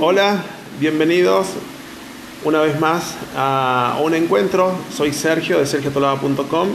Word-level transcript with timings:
Hola, 0.00 0.42
bienvenidos 0.78 1.48
una 2.44 2.62
vez 2.62 2.80
más 2.80 3.16
a 3.36 3.98
un 4.02 4.14
encuentro. 4.14 4.72
Soy 4.96 5.12
Sergio 5.12 5.58
de 5.58 5.66
sergiotolaba.com. 5.66 6.68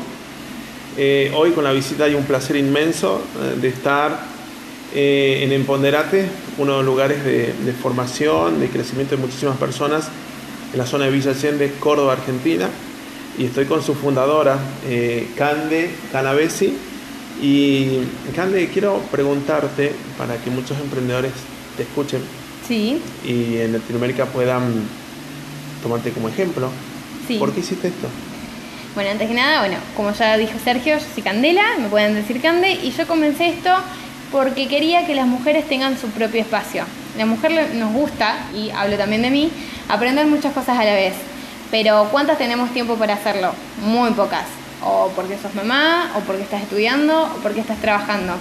Eh, 0.95 1.31
hoy 1.35 1.51
con 1.51 1.63
la 1.63 1.71
visita 1.71 2.03
hay 2.03 2.13
un 2.13 2.25
placer 2.25 2.57
inmenso 2.57 3.21
eh, 3.41 3.59
de 3.59 3.69
estar 3.69 4.19
eh, 4.93 5.39
en 5.41 5.51
Empoderate, 5.51 6.27
uno 6.59 6.73
de 6.73 6.77
los 6.77 6.85
lugares 6.85 7.25
de, 7.25 7.73
formación, 7.81 8.59
de 8.59 8.67
crecimiento 8.67 9.15
de 9.15 9.21
muchísimas 9.21 9.57
personas 9.57 10.09
en 10.71 10.77
la 10.77 10.85
zona 10.85 11.05
de 11.05 11.11
Villa 11.11 11.31
Allende, 11.31 11.73
Córdoba, 11.79 12.13
Argentina. 12.13 12.69
Y 13.39 13.45
estoy 13.45 13.65
con 13.65 13.81
su 13.81 13.95
fundadora, 13.95 14.59
Cande 15.35 15.89
Canavesi. 16.11 16.77
Y 17.41 18.01
Cande, 18.35 18.69
quiero 18.71 18.99
preguntarte, 19.11 19.91
para 20.19 20.37
que 20.37 20.51
muchos 20.51 20.79
emprendedores 20.79 21.31
te 21.75 21.83
escuchen, 21.83 22.21
Sí. 22.67 23.01
Y 23.23 23.57
en 23.57 23.73
Latinoamérica 23.73 24.25
puedan 24.25 24.87
tomarte 25.83 26.11
como 26.11 26.29
ejemplo. 26.29 26.69
Sí. 27.27 27.37
¿Por 27.37 27.53
qué 27.53 27.59
hiciste 27.59 27.87
esto? 27.89 28.07
Bueno, 28.95 29.11
antes 29.11 29.27
que 29.27 29.33
nada, 29.33 29.59
bueno, 29.59 29.77
como 29.95 30.13
ya 30.13 30.37
dijo 30.37 30.53
Sergio, 30.63 30.97
yo 30.97 31.05
soy 31.13 31.21
Candela, 31.21 31.63
me 31.79 31.89
pueden 31.89 32.13
decir 32.13 32.41
Cande, 32.41 32.71
y 32.71 32.91
yo 32.91 33.05
comencé 33.07 33.49
esto 33.49 33.69
porque 34.31 34.67
quería 34.67 35.05
que 35.05 35.15
las 35.15 35.27
mujeres 35.27 35.67
tengan 35.67 35.97
su 35.99 36.07
propio 36.07 36.41
espacio. 36.41 36.85
La 37.17 37.25
mujer 37.25 37.75
nos 37.75 37.93
gusta, 37.93 38.37
y 38.55 38.69
hablo 38.69 38.97
también 38.97 39.21
de 39.21 39.31
mí, 39.31 39.51
aprender 39.89 40.25
muchas 40.27 40.53
cosas 40.53 40.77
a 40.77 40.85
la 40.85 40.93
vez. 40.93 41.13
Pero 41.71 42.07
¿cuántas 42.11 42.37
tenemos 42.37 42.71
tiempo 42.71 42.95
para 42.95 43.15
hacerlo? 43.15 43.51
Muy 43.81 44.11
pocas. 44.11 44.45
O 44.81 45.11
porque 45.15 45.37
sos 45.37 45.53
mamá, 45.55 46.11
o 46.15 46.21
porque 46.21 46.43
estás 46.43 46.61
estudiando, 46.61 47.23
o 47.23 47.41
porque 47.41 47.59
estás 47.59 47.79
trabajando. 47.81 48.33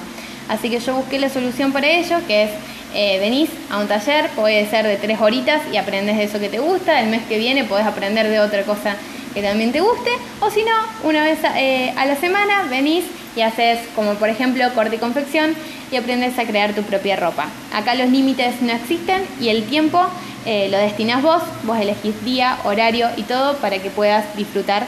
Así 0.49 0.71
que 0.71 0.79
yo 0.79 0.95
busqué 0.95 1.19
la 1.19 1.31
solución 1.31 1.73
para 1.73 1.89
ello, 1.89 2.19
que 2.27 2.45
es 2.45 2.51
eh, 2.95 3.19
venís 3.19 3.51
a 3.71 3.79
un 3.79 3.89
taller, 3.89 4.31
puede 4.37 4.71
ser 4.71 4.87
de 4.87 4.97
tres 4.97 5.21
horitas 5.21 5.61
y 5.73 5.77
aprendes 5.77 6.17
de 6.17 6.25
eso 6.25 6.39
que 6.39 6.49
te 6.49 6.61
gusta, 6.61 7.01
el 7.01 7.09
mes 7.09 7.23
que 7.29 7.39
viene 7.39 7.65
podés 7.65 7.87
aprender 7.87 8.29
de 8.29 8.39
otra 8.39 8.63
cosa 8.63 8.95
que 9.35 9.43
también 9.43 9.73
te 9.73 9.81
guste, 9.81 10.11
o 10.41 10.49
si 10.49 10.63
no, 10.63 10.71
una 11.03 11.25
vez 11.25 11.41
eh, 11.57 11.93
a, 11.97 12.07
la 12.07 12.15
semana 12.15 12.69
venís 12.71 13.05
y 13.35 13.41
haces 13.41 13.81
como 13.97 14.15
por 14.15 14.29
ejemplo 14.29 14.73
corte 14.75 14.95
y 14.95 14.99
confección 15.01 15.57
y 15.91 15.97
aprendes 15.97 16.39
a 16.39 16.45
crear 16.45 16.73
tu 16.73 16.83
propia 16.83 17.17
ropa. 17.17 17.49
Acá 17.73 17.97
los 17.97 18.09
límites 18.11 18.63
no 18.63 18.73
existen 18.73 19.27
y 19.41 19.49
el 19.49 19.65
tiempo 19.65 20.01
eh, 20.47 20.69
lo 20.71 20.79
destinas 20.79 21.21
vos, 21.21 21.43
vos 21.65 21.81
elegís 21.81 22.25
día, 22.25 22.59
horario 22.63 23.09
y 23.17 23.23
todo 23.23 23.57
para 23.57 23.81
que 23.81 23.91
puedas 23.91 24.25
disfrutar 24.37 24.87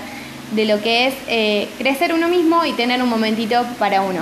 de 0.52 0.64
lo 0.64 0.80
que 0.80 1.08
es 1.08 1.14
crecer 1.76 2.14
uno 2.14 2.28
mismo 2.28 2.64
y 2.64 2.72
tener 2.74 3.02
un 3.02 3.08
momentito 3.08 3.64
para 3.80 4.02
uno. 4.02 4.20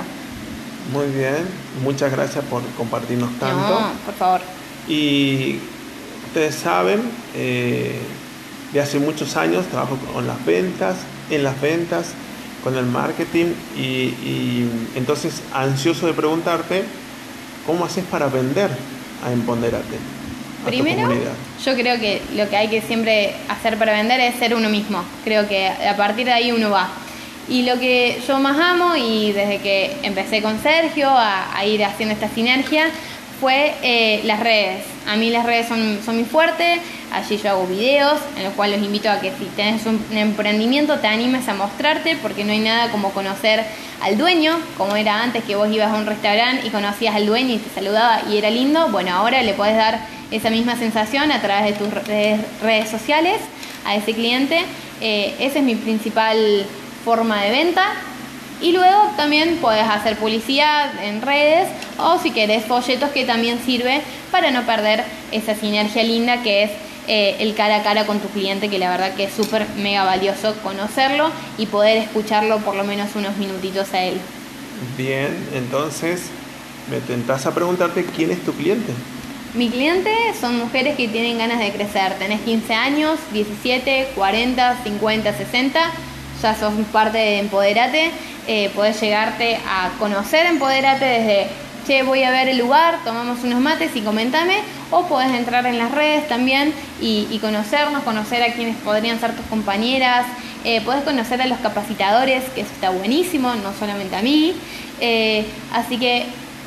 Muy 0.91 1.07
bien, 1.07 1.47
muchas 1.83 2.11
gracias 2.11 2.43
por 2.45 2.61
compartirnos 2.77 3.31
tanto. 3.39 3.79
No, 3.79 3.91
por 4.05 4.13
favor. 4.13 4.41
Y 4.87 5.59
ustedes 6.27 6.55
saben, 6.55 7.01
eh, 7.35 7.99
de 8.71 8.81
hace 8.81 8.99
muchos 8.99 9.35
años 9.37 9.65
trabajo 9.67 9.97
con 10.13 10.27
las 10.27 10.43
ventas, 10.45 10.97
en 11.29 11.43
las 11.43 11.59
ventas, 11.59 12.07
con 12.63 12.75
el 12.77 12.85
marketing 12.85 13.53
y, 13.77 14.65
entonces 14.95 15.41
ansioso 15.53 16.07
de 16.07 16.13
preguntarte, 16.13 16.83
¿cómo 17.65 17.85
haces 17.85 18.03
para 18.05 18.27
vender 18.27 18.69
a 19.23 19.31
Empoderate? 19.31 19.97
Primero, 20.65 21.13
yo 21.63 21.75
creo 21.75 21.99
que 21.99 22.21
lo 22.35 22.49
que 22.49 22.57
hay 22.57 22.67
que 22.67 22.81
siempre 22.81 23.35
hacer 23.49 23.77
para 23.77 23.93
vender 23.93 24.19
es 24.19 24.35
ser 24.35 24.55
uno 24.55 24.67
mismo. 24.67 25.03
Creo 25.23 25.47
que 25.47 25.67
a 25.67 25.95
partir 25.95 26.25
de 26.25 26.33
ahí 26.33 26.51
uno 26.51 26.71
va. 26.71 26.89
Y 27.47 27.63
lo 27.63 27.79
que 27.79 28.21
yo 28.27 28.39
más 28.39 28.57
amo, 28.59 28.95
y 28.95 29.31
desde 29.31 29.59
que 29.59 29.95
empecé 30.01 30.41
con 30.41 30.61
Sergio 30.61 31.09
a, 31.09 31.63
ir 31.65 31.83
haciendo 31.83 32.13
esta 32.13 32.27
sinergia, 32.29 32.87
fue 33.39 33.73
eh, 33.83 34.21
las 34.23 34.39
redes. 34.39 34.83
A 35.07 35.15
mí 35.15 35.29
las 35.29 35.45
redes 35.45 35.67
son, 35.67 35.99
son 36.03 36.15
muy 36.15 36.25
fuertes, 36.25 36.79
allí 37.11 37.37
yo 37.37 37.51
hago 37.51 37.67
videos, 37.67 38.19
en 38.37 38.43
los 38.45 38.53
cuales 38.53 38.77
los 38.77 38.85
invito 38.85 39.09
a 39.09 39.19
que 39.19 39.31
si 39.31 39.45
tenés 39.55 39.85
un, 39.85 40.03
emprendimiento 40.11 40.99
te 40.99 41.07
animes 41.07 41.47
a 41.47 41.53
mostrarte, 41.53 42.17
porque 42.21 42.43
no 42.43 42.51
hay 42.51 42.59
nada 42.59 42.89
como 42.89 43.11
conocer 43.11 43.63
al 44.01 44.17
dueño, 44.17 44.57
como 44.77 44.95
era 44.95 45.21
antes 45.21 45.43
que 45.43 45.55
vos 45.55 45.69
ibas 45.71 45.91
a 45.91 45.95
un 45.95 46.07
restaurante 46.07 46.65
y 46.65 46.69
conocías 46.71 47.15
al 47.15 47.27
dueño 47.27 47.55
y 47.55 47.57
te 47.59 47.69
saludaba 47.69 48.21
y 48.29 48.37
era 48.37 48.49
lindo, 48.49 48.89
bueno, 48.89 49.13
ahora 49.13 49.43
le 49.43 49.53
podés 49.53 49.75
dar 49.75 49.99
esa 50.31 50.49
misma 50.49 50.75
sensación 50.75 51.31
a 51.31 51.41
través 51.41 51.65
de 51.65 51.73
tus 51.73 51.93
redes, 52.07 52.89
sociales 52.89 53.39
a 53.85 53.95
ese 53.95 54.13
cliente. 54.13 54.65
Eh, 55.01 55.35
ese 55.39 55.59
es 55.59 55.63
mi 55.63 55.75
principal 55.75 56.65
forma 57.05 57.41
de 57.43 57.51
venta. 57.51 57.93
Y 58.61 58.71
luego 58.71 59.11
también 59.15 59.57
puedes 59.61 59.83
hacer 59.83 60.17
publicidad 60.17 61.03
en 61.03 61.21
redes 61.21 61.67
o 61.99 62.17
si 62.19 62.31
querés 62.31 62.65
folletos 62.65 63.11
que 63.11 63.25
también 63.25 63.59
sirve 63.63 64.01
para 64.31 64.49
no 64.49 64.65
perder 64.65 65.03
esa 65.31 65.55
sinergia 65.55 66.03
linda 66.03 66.41
que 66.41 66.63
es 66.63 66.71
eh, 67.07 67.35
el 67.39 67.53
cara 67.53 67.77
a 67.77 67.83
cara 67.83 68.05
con 68.07 68.19
tu 68.19 68.29
cliente, 68.29 68.69
que 68.69 68.79
la 68.79 68.89
verdad 68.89 69.13
que 69.13 69.25
es 69.25 69.33
súper 69.33 69.67
mega 69.77 70.03
valioso 70.05 70.55
conocerlo 70.63 71.29
y 71.57 71.67
poder 71.67 71.97
escucharlo 71.97 72.59
por 72.59 72.75
lo 72.75 72.83
menos 72.83 73.15
unos 73.15 73.37
minutitos 73.37 73.93
a 73.93 74.03
él. 74.03 74.17
Bien, 74.97 75.35
entonces 75.53 76.29
me 76.89 76.99
tentás 77.01 77.45
a 77.45 77.53
preguntarte 77.53 78.05
quién 78.05 78.31
es 78.31 78.43
tu 78.43 78.53
cliente. 78.53 78.91
Mi 79.53 79.69
cliente 79.69 80.11
son 80.39 80.57
mujeres 80.57 80.97
que 80.97 81.07
tienen 81.07 81.37
ganas 81.37 81.59
de 81.59 81.71
crecer. 81.71 82.13
Tenés 82.19 82.41
15 82.41 82.73
años, 82.73 83.19
17, 83.31 84.09
40, 84.15 84.83
50, 84.83 85.37
60 85.37 85.91
ya 86.41 86.55
sos 86.55 86.73
parte 86.91 87.17
de 87.17 87.39
Empoderate, 87.39 88.11
eh, 88.47 88.69
podés 88.75 88.99
llegarte 89.01 89.57
a 89.67 89.89
conocer 89.99 90.45
Empoderate 90.45 91.05
desde, 91.05 91.47
che, 91.87 92.03
voy 92.03 92.23
a 92.23 92.31
ver 92.31 92.47
el 92.47 92.57
lugar, 92.57 92.99
tomamos 93.03 93.43
unos 93.43 93.59
mates 93.59 93.95
y 93.95 94.01
comentame, 94.01 94.57
o 94.91 95.07
podés 95.07 95.33
entrar 95.33 95.65
en 95.65 95.77
las 95.77 95.91
redes 95.91 96.27
también 96.27 96.73
y, 97.01 97.37
conocernos, 97.39 98.03
conocer 98.03 98.43
a 98.43 98.53
quienes 98.53 98.75
podrían 98.77 99.19
ser 99.19 99.35
tus 99.35 99.45
compañeras, 99.47 100.25
eh, 100.63 100.81
podés 100.81 101.03
conocer 101.03 101.41
a 101.41 101.47
los 101.47 101.59
capacitadores, 101.59 102.43
que 102.55 102.61
eso 102.61 102.71
está 102.71 102.89
buenísimo, 102.89 103.53
no 103.55 103.73
solamente 103.77 104.15
a 104.15 104.21
mí, 104.21 104.53
eh, 104.99 105.45
así 105.73 105.97
que 105.97 106.25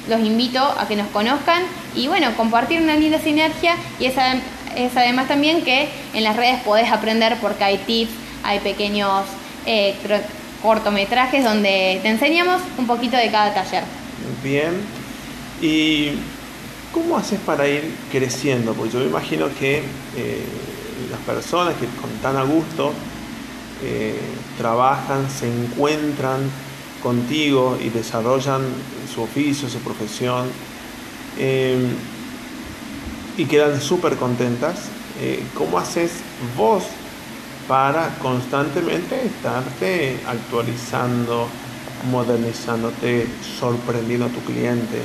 los 0.09 0.21
invito 0.21 0.63
a 0.63 0.89
que 0.89 0.97
nos 0.97 1.09
conozcan 1.09 1.63
y 1.95 2.09
bueno, 2.09 2.35
compartir 2.37 2.81
una 2.81 2.97
linda 2.97 3.19
sinergia 3.19 3.75
y 4.01 4.07
es 4.07 4.17
además 4.97 5.29
también 5.29 5.63
que 5.63 5.89
en 6.15 6.25
las 6.25 6.37
redes 6.37 6.61
podés 6.63 6.91
aprender 6.91 7.37
porque 7.41 7.65
hay 7.65 7.79
tips, 7.79 8.13
hay 8.43 8.61
pequeños 8.61 9.25
eh, 9.69 9.95
cortometrajes 10.63 11.45
donde 11.45 12.01
te 12.03 12.09
enseñamos 12.09 12.63
un 12.79 12.87
poquito 12.87 13.19
de 13.19 13.31
cada 13.31 13.53
taller. 13.53 13.85
Bien. 14.43 14.73
¿Y 15.61 16.13
cómo 16.93 17.19
haces 17.19 17.39
para 17.41 17.69
ir 17.69 17.95
creciendo? 18.11 18.73
Porque 18.73 18.95
yo 18.95 19.01
me 19.01 19.07
imagino 19.07 19.49
que 19.59 19.83
eh, 20.17 20.45
las 21.11 21.21
personas 21.21 21.75
que 21.75 21.85
con 22.01 22.11
tan 22.23 22.37
a 22.37 22.45
gusto 22.45 22.95
eh, 23.85 24.19
trabajan, 24.57 25.29
se 25.31 25.47
encuentran 25.47 26.41
contigo 27.03 27.79
y 27.79 27.91
desarrollan 27.91 28.63
su 29.15 29.23
oficio, 29.23 29.69
su 29.69 29.79
profesión 29.81 30.47
y 33.37 33.45
quedan 33.45 33.81
súper 33.81 34.17
contentas. 34.17 34.77
¿Cómo 35.55 35.79
haces 35.79 36.13
vos 36.57 36.85
para 37.69 38.09
constantemente 38.21 39.27
estarte 39.27 40.17
actualizando, 40.27 41.47
modernizándote, 42.11 43.27
sorprendiendo 43.61 44.27
a 44.27 44.29
tu 44.31 44.41
cliente. 44.41 45.03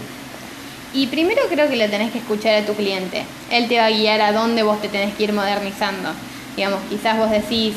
Y 0.94 1.08
primero 1.08 1.42
creo 1.50 1.68
que 1.70 1.76
lo 1.76 1.90
tenés 1.90 2.12
que 2.12 2.20
escuchar 2.20 2.56
a 2.56 2.66
tu 2.66 2.74
cliente. 2.74 3.24
Él 3.52 3.68
te 3.68 3.78
va 3.78 3.88
a 3.88 3.90
guiar 3.90 4.22
a 4.22 4.32
dónde 4.32 4.64
vos 4.64 4.82
te 4.82 4.88
tenés 4.88 5.14
que 5.16 5.24
ir 5.24 5.34
modernizando. 5.34 6.10
Digamos, 6.56 6.80
quizás 6.90 7.18
vos 7.18 7.30
decís, 7.30 7.76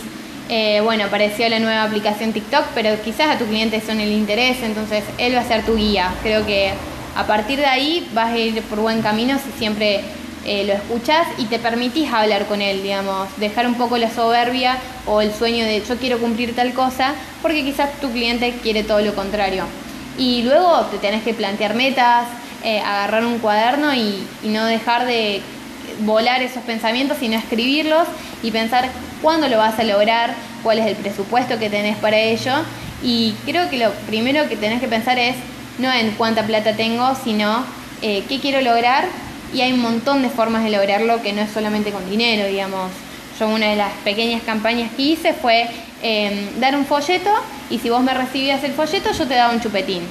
eh, 0.49 0.81
bueno, 0.85 1.05
apareció 1.05 1.49
la 1.49 1.59
nueva 1.59 1.83
aplicación 1.83 2.33
TikTok, 2.33 2.67
pero 2.75 2.91
quizás 3.03 3.35
a 3.35 3.39
tu 3.39 3.47
cliente 3.47 3.81
son 3.81 4.01
el 4.01 4.13
interés, 4.13 4.59
entonces 4.63 5.03
él 5.19 5.35
va 5.35 5.41
a 5.41 5.49
ser 5.49 5.65
tu 5.65 5.77
guía. 5.77 6.15
Creo 6.23 6.47
que 6.47 6.73
a 7.17 7.27
partir 7.27 7.59
de 7.59 7.67
ahí 7.67 8.07
vas 8.15 8.33
a 8.33 8.39
ir 8.39 8.63
por 8.63 8.79
buen 8.81 9.03
camino 9.03 9.39
si 9.39 9.59
siempre 9.59 10.05
eh, 10.49 10.65
lo 10.65 10.75
escuchás 10.75 11.27
y 11.39 11.47
te 11.47 11.59
permitís 11.59 12.13
hablar 12.13 12.47
con 12.47 12.63
él, 12.63 12.81
digamos, 12.81 13.29
dejar 13.39 13.67
un 13.67 13.75
poco 13.75 13.99
la 13.99 14.09
soberbia 14.09 14.79
o 15.05 15.21
el 15.21 15.35
sueño 15.35 15.65
de 15.65 15.83
yo 15.83 15.97
quiero 15.97 16.19
cumplir 16.19 16.55
tal 16.55 16.73
cosa, 16.73 17.15
porque 17.43 17.65
quizás 17.65 17.91
tu 18.01 18.13
cliente 18.13 18.55
quiere 18.63 18.85
todo 18.85 19.01
lo 19.01 19.13
contrario. 19.17 19.65
Y 20.17 20.43
luego 20.45 20.83
te 20.93 20.99
tenés 20.99 21.25
que 21.25 21.35
plantear 21.35 21.75
metas, 21.75 22.29
eh, 22.63 22.79
agarrar 22.79 23.27
un 23.27 23.41
cuaderno 23.41 23.93
y, 23.93 24.25
no 24.45 24.65
dejar 24.67 25.05
de 25.07 25.43
volar 26.03 26.41
esos 26.43 26.63
pensamientos, 26.63 27.17
sino 27.19 27.37
escribirlos 27.37 28.07
y 28.45 28.53
pensar 28.53 28.89
cuándo 29.23 29.49
lo 29.49 29.59
vas 29.59 29.77
a 29.81 29.83
lograr, 29.83 30.33
cuál 30.63 30.79
es 30.79 30.87
el 30.87 30.95
presupuesto 30.95 31.59
que 31.59 31.71
tenés 31.71 31.97
para 31.97 32.19
ello. 32.19 32.53
Y 33.03 33.35
creo 33.45 33.69
que 33.69 33.79
lo 33.79 33.91
primero 34.07 34.49
que 34.49 34.57
tenés 34.57 34.81
que 34.81 34.87
pensar 34.87 35.19
es 35.19 35.35
no 35.79 35.93
en 35.93 36.13
cuánta 36.13 36.45
plata 36.45 36.77
tengo, 36.77 37.17
sino 37.25 37.65
eh, 38.01 38.23
qué 38.29 38.39
quiero 38.39 38.61
lograr 38.61 39.07
y 39.53 39.61
hay 39.61 39.73
un 39.73 39.81
montón 39.81 40.23
de 40.23 40.29
formas 40.29 40.65
de 40.65 40.71
lograrlo 40.71 41.23
que 41.23 41.33
no 41.33 41.43
es 41.43 41.51
solamente 41.51 41.91
con 41.91 42.09
dinero, 42.09 42.47
digamos. 42.47 42.91
Yo 43.39 43.49
una 43.49 43.67
de 43.67 43.77
las 43.77 43.93
pequeñas 44.05 44.43
campañas 44.43 44.91
que 44.97 45.03
hice 45.03 45.35
fue 45.35 45.69
em, 46.03 46.59
dar 46.59 46.77
un 46.77 46.87
folleto 46.87 47.31
y 47.69 47.79
si 47.79 47.91
vos 47.91 48.03
me 48.03 48.15
recibías 48.15 48.65
el 48.65 48.73
folleto 48.73 49.13
yo 49.13 49.27
te 49.27 49.35
daba 49.35 49.53
un 49.53 49.61
chupetín. 49.61 50.03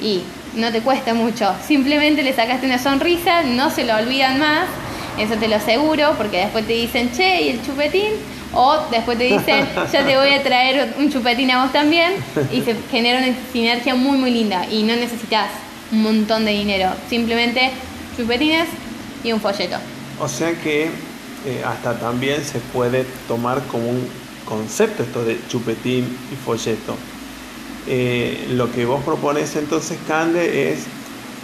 Y 0.00 0.22
no 0.54 0.70
te 0.70 0.80
cuesta 0.80 1.14
mucho, 1.14 1.54
simplemente 1.66 2.22
le 2.22 2.32
sacaste 2.32 2.66
una 2.66 2.78
sonrisa, 2.78 3.42
no 3.42 3.70
se 3.70 3.84
lo 3.84 3.96
olvidan 3.96 4.38
más 4.38 4.66
Eso 5.18 5.34
te 5.36 5.48
lo 5.48 5.56
aseguro, 5.56 6.14
porque 6.16 6.38
después 6.38 6.66
te 6.66 6.72
dicen, 6.72 7.10
che, 7.12 7.42
¿y 7.42 7.48
el 7.50 7.64
chupetín? 7.64 8.12
O 8.54 8.78
después 8.90 9.18
te 9.18 9.24
dicen, 9.24 9.66
ya 9.92 10.04
te 10.04 10.16
voy 10.16 10.30
a 10.30 10.42
traer 10.42 10.94
un 10.98 11.10
chupetín 11.10 11.50
a 11.50 11.62
vos 11.62 11.72
también. 11.72 12.12
Y 12.50 12.62
se 12.62 12.76
genera 12.90 13.18
una 13.18 13.34
sinergia 13.52 13.94
muy, 13.94 14.18
muy 14.18 14.30
linda. 14.30 14.66
Y 14.70 14.82
no 14.82 14.96
necesitas 14.96 15.48
un 15.90 16.02
montón 16.02 16.44
de 16.44 16.52
dinero. 16.52 16.90
Simplemente 17.08 17.70
chupetines 18.16 18.68
y 19.24 19.32
un 19.32 19.40
folleto. 19.40 19.76
O 20.20 20.28
sea 20.28 20.52
que 20.52 20.90
eh, 21.44 21.62
hasta 21.66 21.98
también 21.98 22.44
se 22.44 22.58
puede 22.58 23.04
tomar 23.26 23.60
como 23.62 23.88
un 23.88 24.08
concepto 24.44 25.02
esto 25.02 25.24
de 25.24 25.38
chupetín 25.48 26.04
y 26.32 26.36
folleto. 26.36 26.96
Eh, 27.88 28.46
lo 28.50 28.70
que 28.70 28.84
vos 28.84 29.02
propones 29.02 29.56
entonces, 29.56 29.98
Cande, 30.06 30.72
es 30.72 30.84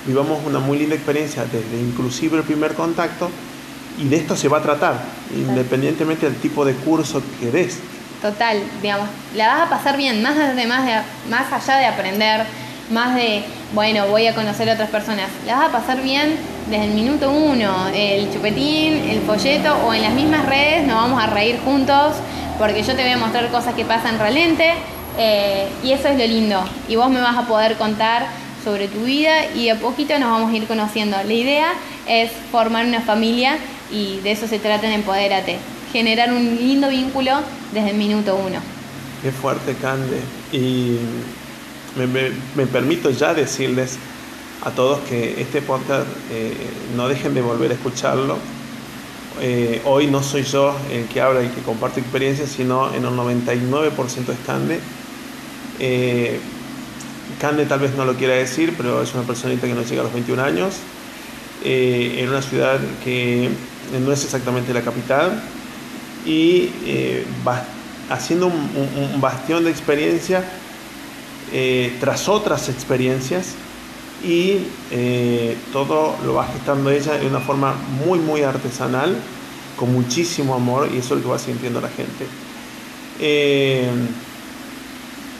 vivamos 0.06 0.38
una 0.46 0.58
muy 0.60 0.78
linda 0.78 0.94
experiencia 0.94 1.44
desde 1.44 1.80
inclusive 1.80 2.38
el 2.38 2.44
primer 2.44 2.74
contacto 2.74 3.28
y 3.98 4.08
de 4.08 4.16
esto 4.16 4.36
se 4.36 4.48
va 4.48 4.58
a 4.58 4.62
tratar, 4.62 5.00
independientemente 5.34 6.26
del 6.26 6.36
tipo 6.36 6.64
de 6.64 6.74
curso 6.74 7.20
que 7.40 7.50
des. 7.50 7.78
Total, 8.22 8.62
digamos, 8.80 9.08
la 9.34 9.48
vas 9.48 9.66
a 9.66 9.70
pasar 9.70 9.96
bien, 9.96 10.22
más, 10.22 10.36
de, 10.36 10.66
más, 10.66 10.86
de, 10.86 10.94
más 11.28 11.52
allá 11.52 11.78
de 11.78 11.86
aprender, 11.86 12.46
más 12.90 13.14
de, 13.16 13.44
bueno, 13.74 14.06
voy 14.06 14.26
a 14.28 14.34
conocer 14.34 14.70
a 14.70 14.74
otras 14.74 14.90
personas, 14.90 15.28
la 15.46 15.56
vas 15.56 15.68
a 15.68 15.72
pasar 15.72 16.02
bien 16.02 16.36
desde 16.70 16.84
el 16.84 16.92
minuto 16.92 17.30
uno, 17.30 17.88
el 17.94 18.32
chupetín, 18.32 18.94
el 19.08 19.20
folleto 19.22 19.74
o 19.86 19.94
en 19.94 20.02
las 20.02 20.12
mismas 20.12 20.46
redes 20.46 20.86
nos 20.86 20.96
vamos 20.96 21.22
a 21.22 21.26
reír 21.26 21.58
juntos 21.64 22.14
porque 22.58 22.82
yo 22.82 22.94
te 22.94 23.02
voy 23.02 23.12
a 23.12 23.16
mostrar 23.16 23.50
cosas 23.50 23.74
que 23.74 23.84
pasan 23.84 24.18
realmente 24.18 24.72
eh, 25.18 25.68
y 25.82 25.92
eso 25.92 26.08
es 26.08 26.18
lo 26.18 26.26
lindo 26.26 26.62
y 26.88 26.96
vos 26.96 27.10
me 27.10 27.20
vas 27.20 27.36
a 27.36 27.46
poder 27.46 27.76
contar 27.76 28.26
sobre 28.62 28.88
tu 28.88 29.04
vida 29.04 29.52
y 29.54 29.70
a 29.70 29.76
poquito 29.76 30.18
nos 30.18 30.30
vamos 30.30 30.52
a 30.52 30.56
ir 30.56 30.66
conociendo. 30.66 31.16
La 31.16 31.32
idea 31.32 31.72
es 32.06 32.30
formar 32.52 32.84
una 32.84 33.00
familia 33.00 33.56
y 33.90 34.18
de 34.18 34.32
eso 34.32 34.46
se 34.46 34.58
trata 34.58 34.86
en 34.86 34.92
Empodérate, 34.92 35.56
generar 35.92 36.32
un 36.32 36.56
lindo 36.56 36.88
vínculo 36.88 37.32
desde 37.72 37.90
el 37.90 37.96
minuto 37.96 38.36
uno. 38.36 38.60
Qué 39.22 39.32
fuerte, 39.32 39.74
Cande. 39.74 40.20
Y 40.52 40.98
me, 41.96 42.66
permito 42.66 43.10
ya 43.10 43.34
decirles 43.34 43.98
a 44.64 44.70
todos 44.70 45.00
que 45.00 45.40
este 45.40 45.62
podcast 45.62 46.06
eh, 46.30 46.54
no 46.96 47.08
dejen 47.08 47.34
de 47.34 47.42
volver 47.42 47.70
a 47.70 47.74
escucharlo. 47.74 48.38
Eh, 49.40 49.82
hoy 49.84 50.08
no 50.08 50.20
soy 50.22 50.42
yo 50.42 50.76
el 50.90 51.06
que 51.06 51.20
habla 51.20 51.44
y 51.44 51.48
que 51.48 51.60
comparte 51.62 52.00
experiencias, 52.00 52.48
sino 52.48 52.92
en 52.92 53.06
un 53.06 53.16
99% 53.16 54.30
es 54.30 54.38
Cande. 54.44 54.80
Eh, 55.78 56.40
Cande 57.40 57.66
tal 57.66 57.78
vez 57.78 57.94
no 57.94 58.04
lo 58.04 58.14
quiera 58.14 58.34
decir, 58.34 58.74
pero 58.76 59.00
es 59.00 59.14
una 59.14 59.22
personita 59.22 59.66
que 59.66 59.74
no 59.74 59.82
llega 59.82 60.00
a 60.00 60.04
los 60.04 60.12
21 60.12 60.42
años, 60.42 60.74
eh, 61.64 62.16
en 62.18 62.30
una 62.30 62.42
ciudad 62.42 62.80
que 63.04 63.48
no 64.04 64.12
es 64.12 64.24
exactamente 64.24 64.74
la 64.74 64.82
capital 64.82 65.40
y 66.26 66.70
va 67.46 67.62
haciendo 68.10 68.46
un, 68.48 69.20
bastión 69.20 69.64
de 69.64 69.70
experiencia 69.70 70.44
tras 72.00 72.28
otras 72.28 72.68
experiencias 72.68 73.54
y 74.24 74.66
todo 75.72 76.16
lo 76.24 76.34
va 76.34 76.46
gestando 76.46 76.90
ella 76.90 77.18
de 77.18 77.26
una 77.26 77.40
forma 77.40 77.74
muy 78.04 78.18
muy 78.18 78.42
artesanal, 78.42 79.16
con 79.76 79.92
muchísimo 79.92 80.54
amor 80.54 80.88
y 80.92 80.98
eso 80.98 81.14
es 81.14 81.20
lo 81.20 81.26
que 81.26 81.30
va 81.30 81.38
sintiendo 81.38 81.80
la 81.80 81.88
gente. 81.88 82.26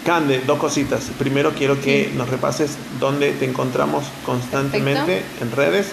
Cande, 0.08 0.40
dos 0.46 0.58
cositas. 0.58 1.10
Primero 1.19 1.52
quiero 1.52 1.78
que 1.80 2.10
nos 2.16 2.30
repases 2.30 2.78
dónde 2.98 3.32
te 3.32 3.44
encontramos 3.44 4.04
constantemente 4.25 5.22
en 5.40 5.52
redes 5.52 5.88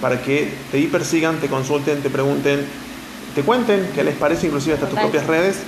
para 0.00 0.22
que 0.22 0.52
te 0.70 0.80
persigan, 0.84 1.38
te 1.40 1.48
consulten, 1.48 2.00
te 2.00 2.10
pregunten, 2.10 2.64
te 3.34 3.42
cuenten 3.42 3.90
qué 3.94 4.04
les 4.04 4.16
parece, 4.16 4.46
inclusive 4.46 4.74
hasta 4.74 4.88
tus 4.88 4.98
propias 4.98 5.26
redes 5.26 5.58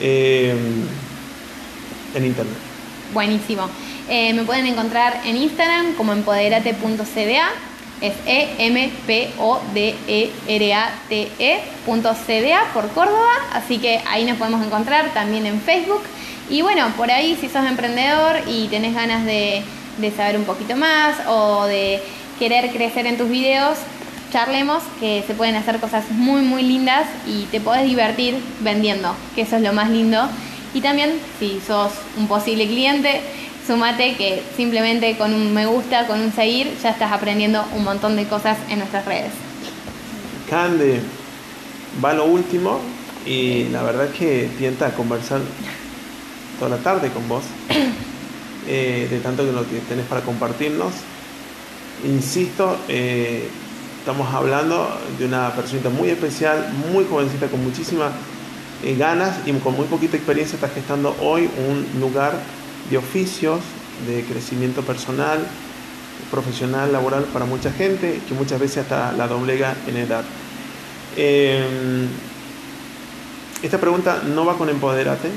eh, 0.00 0.54
en 2.14 2.24
internet. 2.24 2.56
Buenísimo. 3.12 3.68
Eh, 4.08 4.32
me 4.32 4.44
pueden 4.44 4.66
encontrar 4.66 5.20
en 5.24 5.36
Instagram 5.36 5.94
como 5.94 6.12
empoderate.cda 6.12 7.50
es 8.00 8.12
E-M-P-O-D-E-R-A-T-E.cda 8.26 9.00
por 12.74 12.88
Córdoba, 12.90 13.32
así 13.54 13.78
que 13.78 14.02
ahí 14.06 14.24
nos 14.26 14.36
podemos 14.36 14.64
encontrar 14.64 15.14
también 15.14 15.46
en 15.46 15.60
Facebook 15.60 16.02
y 16.50 16.62
bueno, 16.62 16.86
por 16.96 17.10
ahí 17.10 17.36
si 17.40 17.48
sos 17.48 17.66
emprendedor 17.66 18.36
y 18.46 18.68
tenés 18.68 18.94
ganas 18.94 19.24
de, 19.24 19.64
saber 20.14 20.36
un 20.36 20.44
poquito 20.44 20.76
más 20.76 21.16
o 21.26 21.64
de 21.64 22.00
querer 22.38 22.70
crecer 22.70 23.06
en 23.06 23.16
tus 23.16 23.30
videos, 23.30 23.78
charlemos 24.30 24.82
que 25.00 25.24
se 25.26 25.32
pueden 25.34 25.56
hacer 25.56 25.80
cosas 25.80 26.10
muy 26.10 26.42
muy 26.42 26.62
lindas 26.62 27.06
y 27.26 27.44
te 27.44 27.60
podés 27.60 27.84
divertir 27.84 28.36
vendiendo, 28.60 29.16
que 29.34 29.40
eso 29.42 29.56
es 29.56 29.62
lo 29.62 29.72
más 29.72 29.88
lindo. 29.88 30.28
Y 30.74 30.82
también 30.82 31.18
si 31.38 31.60
sos 31.66 31.92
un 32.18 32.28
posible 32.28 32.66
cliente, 32.66 33.22
sumate 33.66 34.16
que 34.16 34.42
simplemente 34.56 35.16
con 35.16 35.34
un 35.34 35.52
me 35.52 35.66
gusta, 35.66 36.06
con 36.06 36.20
un 36.20 36.32
seguir, 36.32 36.72
ya 36.82 36.90
estás 36.90 37.12
aprendiendo 37.12 37.64
un 37.74 37.84
montón 37.84 38.16
de 38.16 38.26
cosas 38.26 38.56
en 38.68 38.78
nuestras 38.78 39.04
redes. 39.04 39.32
Cande, 40.48 41.00
va 42.04 42.14
lo 42.14 42.26
último 42.26 42.80
y 43.26 43.64
la 43.70 43.82
verdad 43.82 44.06
es 44.06 44.16
que 44.16 44.48
tienta 44.58 44.86
a 44.86 44.90
conversar 44.92 45.40
toda 46.58 46.76
la 46.76 46.82
tarde 46.82 47.10
con 47.10 47.28
vos, 47.28 47.44
eh, 48.68 49.08
de 49.10 49.18
tanto 49.20 49.44
que 49.44 49.52
lo 49.52 49.68
que 49.68 49.80
tenés 49.88 50.06
para 50.06 50.20
compartirnos. 50.20 50.92
Insisto, 52.04 52.76
eh, 52.88 53.48
estamos 53.98 54.32
hablando 54.32 54.88
de 55.18 55.26
una 55.26 55.50
personita 55.54 55.88
muy 55.88 56.10
especial, 56.10 56.72
muy 56.92 57.04
jovencita, 57.04 57.48
con 57.48 57.64
muchísimas 57.64 58.12
eh, 58.84 58.94
ganas 58.96 59.36
y 59.46 59.52
con 59.54 59.74
muy 59.74 59.86
poquita 59.86 60.16
experiencia, 60.16 60.54
está 60.54 60.68
gestando 60.68 61.16
hoy 61.20 61.48
un 61.68 62.00
lugar 62.00 62.34
de 62.90 62.98
oficios, 62.98 63.60
de 64.06 64.22
crecimiento 64.24 64.82
personal, 64.82 65.46
profesional, 66.30 66.92
laboral 66.92 67.24
para 67.24 67.44
mucha 67.44 67.72
gente, 67.72 68.20
que 68.28 68.34
muchas 68.34 68.60
veces 68.60 68.78
hasta 68.78 69.12
la 69.12 69.28
doblega 69.28 69.74
en 69.86 69.96
edad. 69.96 70.24
esta 73.62 73.78
pregunta 73.78 74.22
no 74.24 74.44
va 74.44 74.56
con 74.56 74.68
Empoderate, 74.68 75.30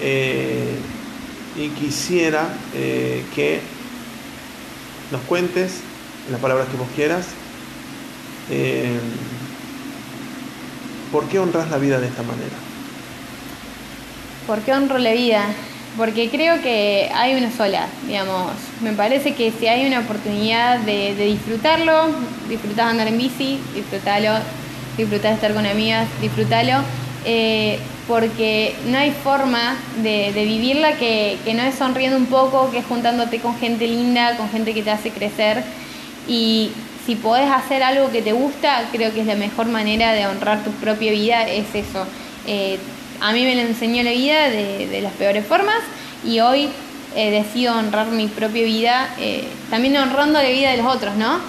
eh, 0.00 0.76
y 1.56 1.68
quisiera 1.70 2.48
eh, 2.74 3.24
que 3.34 3.60
nos 5.10 5.20
cuentes, 5.22 5.80
en 6.26 6.32
las 6.32 6.40
palabras 6.40 6.68
que 6.68 6.76
vos 6.76 6.88
quieras, 6.94 7.26
eh, 8.50 8.98
¿por 11.10 11.24
qué 11.28 11.38
honras 11.38 11.70
la 11.70 11.78
vida 11.78 11.98
de 11.98 12.06
esta 12.06 12.22
manera? 12.22 12.56
¿Por 14.46 14.60
qué 14.60 14.72
honro 14.72 14.98
la 14.98 15.12
vida? 15.12 15.46
Porque 15.96 16.28
creo 16.28 16.60
que 16.62 17.10
hay 17.14 17.34
una 17.34 17.50
sola, 17.50 17.86
digamos. 18.06 18.52
Me 18.82 18.92
parece 18.92 19.34
que 19.34 19.52
si 19.52 19.66
hay 19.66 19.86
una 19.86 20.00
oportunidad 20.00 20.78
de, 20.80 21.14
disfrutarlo, 21.14 22.08
disfrutar 22.48 22.86
de 22.86 22.90
andar 22.90 23.08
en 23.08 23.18
bici, 23.18 23.58
disfrutarlo, 23.74 24.34
disfrutar 24.96 25.30
de 25.30 25.34
estar 25.34 25.54
con 25.54 25.66
amigas, 25.66 26.06
disfrutarlo 26.20 26.82
porque 28.08 28.74
no 28.86 28.96
hay 28.96 29.10
forma 29.10 29.76
de, 30.02 30.32
vivirla 30.34 30.94
que, 30.94 31.38
no 31.54 31.62
es 31.62 31.74
sonriendo 31.74 32.16
un 32.16 32.26
poco, 32.26 32.70
que 32.70 32.78
es 32.78 32.86
juntándote 32.86 33.38
con 33.38 33.56
gente 33.58 33.86
linda, 33.86 34.36
con 34.38 34.48
gente 34.48 34.72
que 34.72 34.82
te 34.82 34.90
hace 34.90 35.10
crecer. 35.10 35.62
Y 36.26 36.70
si 37.04 37.16
podés 37.16 37.50
hacer 37.50 37.82
algo 37.82 38.10
que 38.10 38.22
te 38.22 38.32
gusta, 38.32 38.88
creo 38.90 39.12
que 39.12 39.20
es 39.20 39.26
la 39.26 39.34
mejor 39.34 39.66
manera 39.66 40.12
de 40.14 40.26
honrar 40.26 40.64
tu 40.64 40.70
propia 40.72 41.12
vida, 41.12 41.46
es 41.46 41.66
eso. 41.74 42.06
Eh, 42.46 42.78
a 43.20 43.32
mí 43.32 43.44
me 43.44 43.54
lo 43.54 43.62
enseñó 43.62 44.02
la 44.02 44.12
vida 44.12 44.48
de, 44.48 45.00
las 45.02 45.12
peores 45.14 45.46
formas 45.46 45.80
y 46.24 46.40
hoy 46.40 46.68
eh, 47.16 47.30
decido 47.30 47.76
honrar 47.76 48.08
mi 48.08 48.28
propia 48.28 48.64
vida, 48.64 49.14
eh, 49.18 49.48
también 49.70 49.96
honrando 49.96 50.42
la 50.42 50.48
vida 50.48 50.70
de 50.70 50.78
los 50.78 50.86
otros, 50.86 51.14
¿no? 51.16 51.40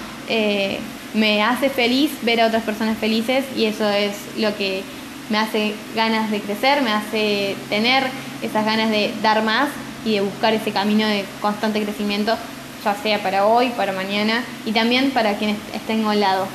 me 1.15 1.41
hace 1.41 1.71
feliz 1.71 2.11
ver 2.21 2.39
a 2.39 2.45
otras 2.45 2.61
personas 2.61 2.95
felices 2.99 3.43
y 3.57 3.65
eso 3.65 3.89
es 3.89 4.13
lo 4.37 4.55
que 4.55 4.83
me 5.29 5.37
hace 5.37 5.73
ganas 5.95 6.29
de 6.31 6.39
crecer, 6.41 6.81
me 6.81 6.91
hace 6.91 7.55
tener 7.69 8.03
esas 8.41 8.65
ganas 8.65 8.89
de 8.89 9.13
dar 9.21 9.43
más 9.43 9.69
y 10.05 10.13
de 10.13 10.21
buscar 10.21 10.53
ese 10.53 10.71
camino 10.71 11.07
de 11.07 11.25
constante 11.41 11.81
crecimiento, 11.83 12.35
ya 12.83 12.95
sea 12.95 13.21
para 13.21 13.45
hoy, 13.45 13.69
para 13.69 13.91
mañana 13.91 14.43
y 14.65 14.71
también 14.71 15.11
para 15.11 15.37
quienes 15.37 15.57
estén 15.73 16.05
al 16.05 16.19
lado. 16.19 16.47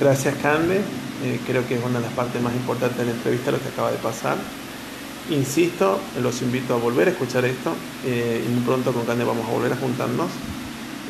Gracias, 0.00 0.34
Cande. 0.36 0.80
Eh, 1.24 1.40
creo 1.46 1.66
que 1.66 1.74
es 1.74 1.84
una 1.84 1.98
de 1.98 2.04
las 2.06 2.14
partes 2.14 2.40
más 2.40 2.54
importantes 2.54 2.98
de 2.98 3.06
la 3.06 3.10
entrevista 3.10 3.50
lo 3.50 3.60
que 3.60 3.68
acaba 3.68 3.90
de 3.90 3.98
pasar. 3.98 4.36
Insisto, 5.30 5.98
los 6.22 6.40
invito 6.42 6.74
a 6.74 6.78
volver 6.78 7.08
a 7.08 7.10
escuchar 7.10 7.44
esto 7.44 7.74
eh, 8.06 8.44
y 8.46 8.48
muy 8.50 8.62
pronto 8.62 8.92
con 8.92 9.04
Cande 9.04 9.24
vamos 9.24 9.46
a 9.46 9.52
volver 9.52 9.72
a 9.72 9.76
juntarnos 9.76 10.28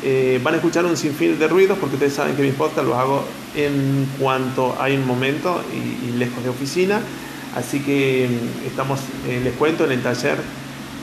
eh, 0.01 0.39
van 0.41 0.53
a 0.53 0.57
escuchar 0.57 0.85
un 0.85 0.95
sinfín 0.95 1.37
de 1.37 1.47
ruidos 1.49 1.77
porque 1.77 1.95
ustedes 1.95 2.13
saben 2.13 2.33
que 2.33 2.41
mis 2.41 2.53
podcasts 2.53 2.87
los 2.87 2.97
hago 2.97 3.25
en 3.53 4.07
cuanto 4.17 4.77
hay 4.79 4.95
un 4.95 5.05
momento 5.05 5.61
y, 5.73 6.17
lejos 6.17 6.41
de 6.41 6.49
oficina. 6.49 7.01
Así 7.55 7.81
que 7.81 8.29
mm, 8.29 8.67
estamos, 8.67 9.01
les 9.27 9.53
cuento, 9.55 9.83
en 9.83 9.91
el 9.91 10.01
taller, 10.01 10.37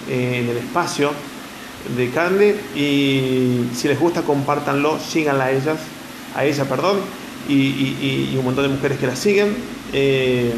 en 0.09 0.49
el 0.49 0.57
espacio 0.57 1.11
de 1.95 2.11
Cande. 2.11 2.59
Y 2.75 3.69
si 3.75 3.89
les 3.89 4.01
gusta, 4.01 4.23
compártanlo, 4.23 4.99
síganla 4.99 5.45
a 5.45 5.53
ellas, 5.53 5.79
a 6.35 6.45
ella, 6.47 6.65
perdón, 6.65 7.01
y, 7.49 8.35
un 8.37 8.45
montón 8.45 8.65
de 8.65 8.75
mujeres 8.75 8.99
que 8.99 9.07
la 9.07 9.17
siguen. 9.17 9.57
Eh, 9.93 10.53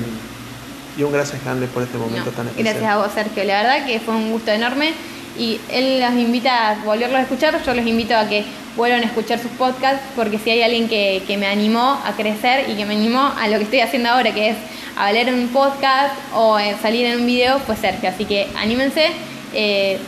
y 0.97 1.03
un 1.03 1.13
gracias, 1.13 1.41
Cande, 1.43 1.67
por 1.69 1.83
este 1.83 1.97
momento 1.97 2.31
tan 2.31 2.49
especial. 2.49 2.75
Gracias 2.75 2.91
a 2.91 2.97
vos, 2.99 3.13
Sergio. 3.15 3.45
La 3.45 3.63
verdad 3.63 3.87
que 3.87 4.01
fue 4.01 4.15
un 4.15 4.33
gusto 4.33 4.51
enorme 4.51 4.93
y 5.39 5.61
él 5.71 6.01
los 6.01 6.13
invita 6.15 6.71
a 6.71 6.75
volverlos 6.85 7.19
a 7.19 7.23
escuchar. 7.23 7.63
Yo 7.65 7.75
los 7.75 7.87
invito 7.87 8.17
a 8.17 8.29
que 8.29 8.45
vuelvan 8.77 9.03
a 9.03 9.07
escuchar 9.07 9.39
sus 9.39 9.51
podcasts 9.53 10.03
porque 10.17 10.39
si 10.39 10.51
hay 10.51 10.63
alguien 10.63 10.89
que, 10.89 11.23
me 11.39 11.47
animó 11.47 12.01
a 12.05 12.13
crecer 12.17 12.69
y 12.69 12.75
que 12.75 12.85
me 12.85 12.97
animó 12.97 13.33
a 13.39 13.47
lo 13.49 13.59
que 13.59 13.65
estoy 13.65 13.81
haciendo 13.81 14.09
ahora, 14.09 14.35
que 14.35 14.51
es 14.51 14.57
hablar 14.97 15.29
en 15.29 15.35
un 15.35 15.49
podcast 15.49 16.15
o 16.35 16.59
salir 16.83 17.07
en 17.07 17.21
un 17.21 17.27
video, 17.27 17.61
pues 17.61 17.79
Sergio. 17.79 18.09
Así 18.09 18.25
que 18.25 18.49
anímense. 18.57 19.07
Eh, 19.55 19.99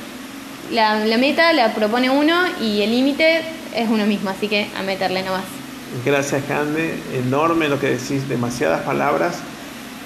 la, 0.72 0.96
meta 1.18 1.52
la 1.52 1.72
propone 1.74 2.10
uno 2.10 2.34
y 2.60 2.82
el 2.82 2.90
límite 2.90 3.42
es 3.74 3.88
uno 3.88 4.06
mismo, 4.06 4.30
así 4.30 4.48
que 4.48 4.66
a 4.76 4.82
meterle 4.82 5.22
nomás. 5.22 5.59
Gracias, 6.04 6.44
Cande. 6.44 6.94
Enorme 7.14 7.68
lo 7.68 7.78
que 7.78 7.88
decís, 7.88 8.28
demasiadas 8.28 8.82
palabras. 8.82 9.38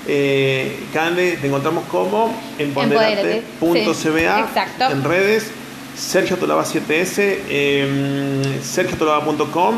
Eh, 0.06 0.86
Cande, 0.92 1.38
te 1.40 1.46
encontramos 1.46 1.84
como 1.90 2.34
empoderate.cba 2.58 4.48
en 4.90 5.04
redes. 5.04 5.50
Sergio 5.96 6.36
Tolaba 6.36 6.64
7S, 6.64 7.38
eh, 7.48 8.60
sergiotolaba.com 8.62 9.76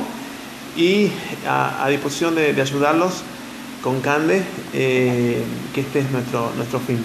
y 0.75 1.10
a, 1.46 1.86
disposición 1.90 2.34
de, 2.34 2.58
ayudarlos 2.60 3.22
con 3.82 4.00
Cande, 4.00 4.42
eh, 4.72 5.42
que 5.75 5.82
este 5.82 6.00
es 6.00 6.10
nuestro, 6.10 6.52
nuestro 6.56 6.80
fin. 6.80 7.04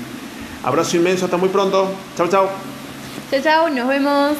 Abrazo 0.63 0.95
inmenso, 0.95 1.25
hasta 1.25 1.37
muy 1.37 1.49
pronto. 1.49 1.91
Chao, 2.15 2.27
chao. 2.27 2.49
Chao, 3.29 3.41
chao, 3.41 3.69
nos 3.69 3.87
vemos. 3.87 4.37